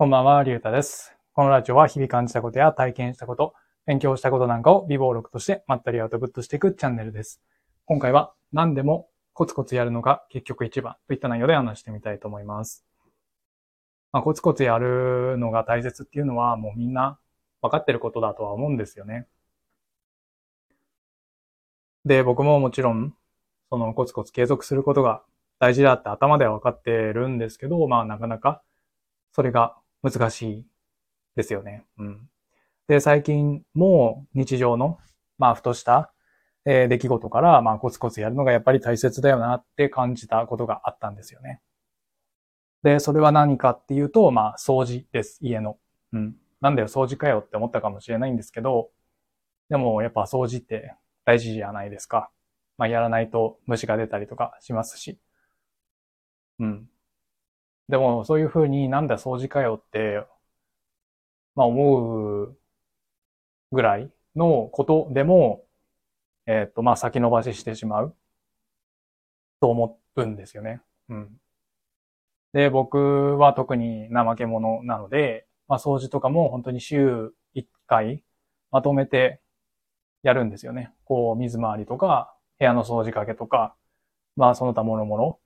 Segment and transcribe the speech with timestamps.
[0.00, 1.16] こんばんは、りゅうたです。
[1.32, 7.42] このラジオは日々感じたことや体験したこと、勉強したことなんかを微暴録としてまったりアウトプットしていくチャンネルです。
[7.84, 12.86] 今回は何でもコツコツやるのが結局一番といった内容で話してみたいと思います。
[14.12, 17.18] まあ、コツコツやるのが大切っていうのはもうみんな
[17.60, 19.26] 分かってることだとは思うんですよね。
[22.04, 23.16] で、僕ももちろん、
[23.68, 25.24] そのコツコツ継続することが
[25.58, 28.62] 大事だって頭では分かってるんですけど、まあなかなか
[29.32, 30.66] それが難しい
[31.36, 31.84] ですよね。
[31.98, 32.28] うん。
[32.88, 34.98] で、最近も日常の、
[35.38, 36.12] まあふとした、
[36.64, 41.60] えー出来事から、まあコツコツやるのがやっぱり大切だよなって感じたことがあったんですよね。
[42.82, 45.38] で、それは何かっていうと、まあ掃除です。
[45.42, 45.78] 家の。
[46.12, 46.36] うん。
[46.60, 48.90] なんだよ掃除かよって思ったかもしれないんですけど、
[49.68, 50.94] でもやっぱ掃除って
[51.24, 52.30] 大事じゃないですか。
[52.78, 55.18] まあやらないと虫が出たりとかしますし。
[56.58, 56.88] うん。
[57.88, 60.24] でもそういうふうになんだ掃除かよって、
[61.54, 62.58] まあ思う
[63.72, 65.64] ぐらいのことでも、
[66.46, 68.16] えっと、まあ先延ばししてしまう
[69.60, 70.80] と思うんですよね。
[71.08, 71.40] うん。
[72.52, 78.22] で、僕は特に怠け者なので、まあ掃除とかも本当に週1回
[78.70, 79.40] まとめて
[80.22, 80.92] やるんですよね。
[81.04, 83.74] こう水回りとか部屋の掃除かけとか、
[84.36, 85.38] まあその他諸々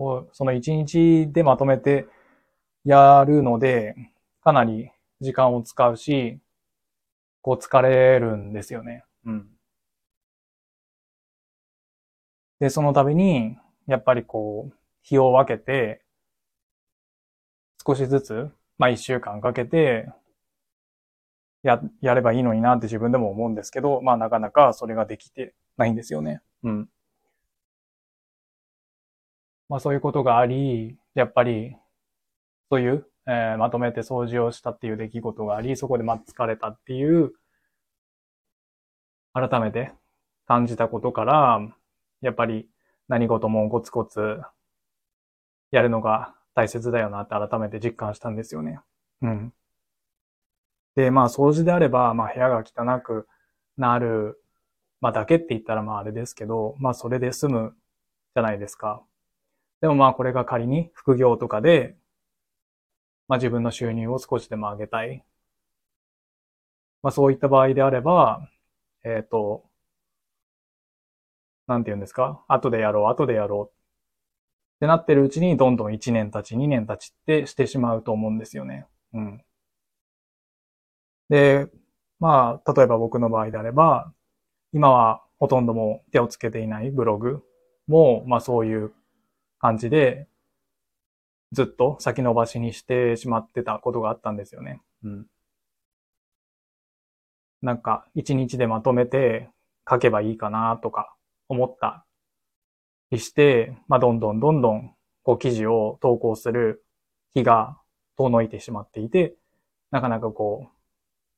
[0.00, 2.06] をその1日でまとめて
[2.84, 3.94] やるので、
[4.42, 6.38] かなり時間を使うし、
[7.42, 9.04] こう疲れるんですよね。
[9.24, 9.48] うん。
[12.60, 13.56] で、その度に、
[13.86, 16.02] やっぱりこう、日を分けて、
[17.86, 20.08] 少しずつ、まあ一週間かけて、
[21.62, 26.40] や、やればいいのになって自分でも思うんですけど、まあなかなかそれができてないんですよね。
[26.62, 26.88] うん。
[29.70, 31.76] まあそういうことがあり、やっぱり、
[32.70, 37.32] そういう、えーまとめて掃除をしたっていう出来事があり、そこでまあ疲れたっていう、
[39.32, 39.92] 改めて
[40.46, 41.60] 感じたことから、
[42.20, 42.68] やっぱり
[43.08, 44.40] 何事もコツコツ
[45.70, 48.80] やるのが大切だよなって改めて実感したんですよね。
[49.22, 49.52] うん。
[50.96, 53.28] で、まあ掃除であれば、まあ部屋が汚く
[53.76, 54.42] なる、
[55.00, 57.76] まあだけって言ったらまああれですけど、まあそれで済む
[58.34, 59.04] じゃないですか。
[59.80, 61.96] でもまあこれが仮に副業とかで、
[63.28, 65.24] まあ自分の収入を少しでも上げたい。
[67.02, 68.48] まあそういった場合であれば、
[69.04, 69.64] えっ、と、
[71.66, 72.44] なんて言うんですか？
[72.48, 73.74] 後でやろう、後でやろう。
[73.74, 78.86] ってなってるうちにどんどん1年経ち、2年経ちってしてしまうと思うんですよね。
[79.14, 79.44] うん。
[81.28, 81.68] で、
[82.18, 84.12] まあ、例えば僕の場合であれば、
[84.72, 87.42] 今はほとんども手をつけていないブログ
[87.86, 88.92] も、まあそういう
[89.60, 90.26] 感じで、
[91.52, 94.80] ずっと先延ばしにしてしまってたことがあったんですよね。
[95.04, 95.26] うん。
[97.62, 99.50] なんか、一日でまとめて
[99.88, 101.14] 書けばいいかなとか
[101.48, 102.04] 思った
[103.10, 106.84] りして、まあどんどんどんどんこう記事を投稿する
[107.34, 107.76] 日が
[108.16, 109.34] 遠のいてしまっていて、
[109.90, 110.68] なかなかこ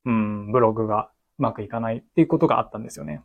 [0.05, 3.21] う、うん、ブログがうまくいかないっていうことがあったんですよね。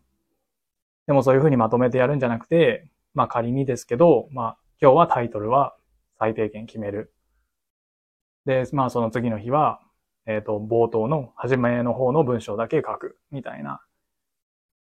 [1.06, 5.74] でもそういうふうにまとめてやるんじゃなくて、まあ仮にですけど、まあ今日はタイトルは
[6.20, 7.12] 最低限決める。
[8.44, 9.80] で、まあその次の日は、
[10.24, 13.80] えっ、と、冒頭の初めの方の文章だけ書くみたいな。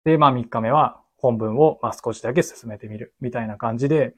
[0.04, 4.14] で、まあ3日目は本文をまあ少しだけ進めてみるみたいな感じで、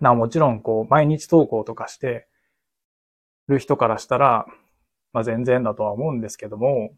[0.00, 2.26] なもちろんこう毎日投稿とかして
[3.48, 4.46] る人からしたら、
[5.12, 6.94] まあ全然だとは思うんですけども、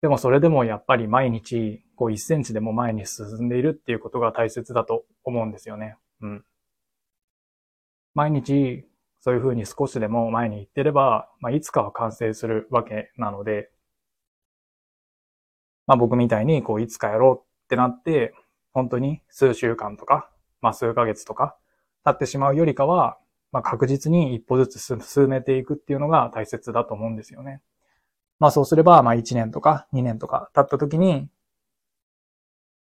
[0.00, 5.98] でもそれでもやっぱり毎日こう1センチでも前に進んでいるっていうことが大切だと思うんですよね。
[6.22, 6.44] うん。
[8.14, 8.86] 毎日
[9.20, 13.70] そういうふうに少しでも前に行ってれば、まあいつかは完成するわけなので、
[15.86, 18.34] まあ僕みたいにこういつかやろうってなって、
[18.72, 21.56] 本当に数週間とか、まあ数ヶ月とか
[22.04, 23.18] 経ってしまうよりかは、
[23.52, 27.60] まあ確実に一歩ずつ進めていくっていうのが大切だと思うんですよね。
[28.40, 31.28] まあそうすれば、まあ1年とか2年とか経った時に、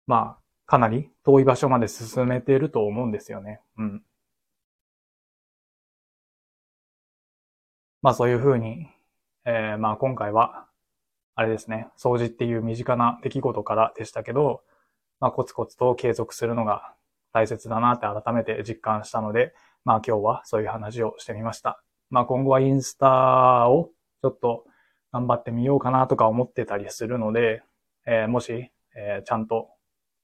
[0.07, 0.40] まあ
[0.71, 3.61] かなり遠い場所まで進めていると思うんですよね。
[3.77, 4.03] うん。
[8.03, 8.87] まあそういうふうに、
[9.45, 10.69] えーまあ今回は、
[11.35, 14.63] あれですね、掃除っていう身近な出来事からでしたけど、
[15.19, 16.95] まあコツコツと継続するのが
[17.33, 19.53] 大切だなって改めて実感したので、
[19.85, 21.83] まあ今日はそういう話をしてみました。
[22.11, 23.91] まあ今後はインスタを
[24.23, 24.65] ちょっと
[25.11, 27.61] 頑張ってみようかなとか思ってたりするので、
[28.07, 29.71] えーもし、えーちゃんと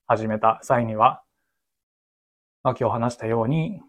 [0.06, 1.22] 始めた際には、
[2.62, 3.80] まあ今日話したように、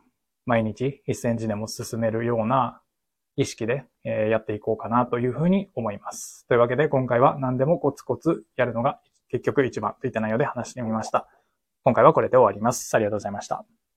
[0.45, 2.81] 毎日1センチでも進めるような
[3.35, 6.45] 意識で、えやっていこうかなというふうに思います。
[6.47, 8.99] というわけで今回は何でもコツコツやるのが
[9.29, 11.27] 結局一番といった内容で話してみました。
[11.83, 12.95] 今回はこれで終わります。
[12.95, 13.76] ありがとうございました。